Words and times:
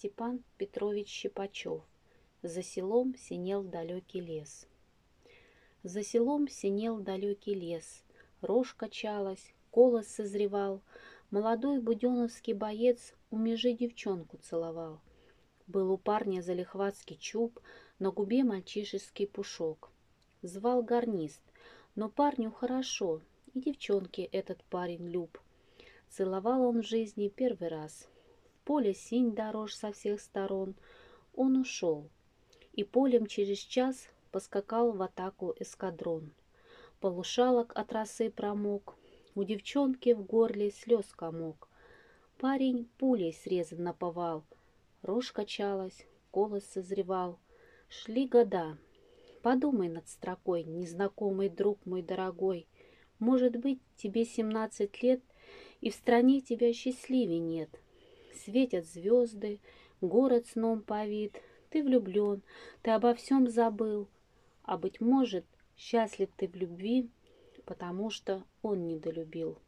Степан 0.00 0.42
Петрович 0.56 1.08
Щипачев. 1.08 1.82
За 2.42 2.62
селом 2.62 3.14
синел 3.18 3.62
далекий 3.62 4.22
лес. 4.22 4.66
За 5.82 6.02
селом 6.02 6.48
синел 6.48 7.00
далекий 7.00 7.54
лес, 7.54 8.02
Рожь 8.40 8.72
качалась, 8.72 9.52
колос 9.70 10.06
созревал, 10.06 10.80
Молодой 11.30 11.80
буденовский 11.80 12.54
боец 12.54 13.12
У 13.30 13.36
межи 13.36 13.74
девчонку 13.74 14.38
целовал. 14.38 15.02
Был 15.66 15.92
у 15.92 15.98
парня 15.98 16.40
залихватский 16.40 17.16
чуб, 17.16 17.60
На 17.98 18.10
губе 18.10 18.42
мальчишеский 18.42 19.26
пушок. 19.26 19.90
Звал 20.40 20.82
гарнист, 20.82 21.42
но 21.94 22.08
парню 22.08 22.50
хорошо, 22.50 23.20
И 23.52 23.60
девчонке 23.60 24.22
этот 24.24 24.64
парень 24.64 25.06
люб. 25.06 25.38
Целовал 26.08 26.62
он 26.62 26.80
в 26.80 26.86
жизни 26.86 27.28
первый 27.28 27.68
раз. 27.68 28.08
Поле 28.70 28.94
синь 28.94 29.34
дорож 29.34 29.74
со 29.74 29.90
всех 29.90 30.20
сторон. 30.20 30.76
Он 31.34 31.56
ушел, 31.56 32.08
и 32.72 32.84
полем 32.84 33.26
через 33.26 33.58
час 33.58 34.08
Поскакал 34.30 34.92
в 34.92 35.02
атаку 35.02 35.56
эскадрон. 35.58 36.30
Полушалок 37.00 37.72
от 37.74 37.92
росы 37.92 38.30
промок, 38.30 38.94
У 39.34 39.42
девчонки 39.42 40.12
в 40.12 40.22
горле 40.22 40.70
слез 40.70 41.06
комок. 41.06 41.68
Парень 42.38 42.88
пулей 42.96 43.32
срезан 43.32 43.82
наповал, 43.82 44.44
Рожь 45.02 45.32
качалась, 45.32 46.06
голос 46.32 46.64
созревал. 46.64 47.40
Шли 47.88 48.28
года. 48.28 48.78
Подумай 49.42 49.88
над 49.88 50.08
строкой, 50.08 50.62
Незнакомый 50.62 51.48
друг 51.48 51.84
мой 51.86 52.02
дорогой. 52.02 52.68
Может 53.18 53.56
быть, 53.56 53.80
тебе 53.96 54.24
семнадцать 54.24 55.02
лет, 55.02 55.20
И 55.80 55.90
в 55.90 55.94
стране 55.96 56.40
тебя 56.40 56.72
счастливей 56.72 57.40
нет. 57.40 57.70
Светят 58.32 58.86
звезды, 58.86 59.60
город 60.00 60.46
сном 60.46 60.82
повит, 60.82 61.40
Ты 61.70 61.82
влюблен, 61.82 62.42
ты 62.82 62.90
обо 62.90 63.14
всем 63.14 63.48
забыл, 63.48 64.08
А, 64.62 64.76
быть 64.76 65.00
может, 65.00 65.44
счастлив 65.76 66.28
ты 66.36 66.48
в 66.48 66.54
любви, 66.54 67.10
Потому 67.64 68.10
что 68.10 68.44
он 68.62 68.86
недолюбил. 68.88 69.58